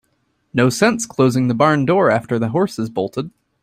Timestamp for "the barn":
1.47-1.85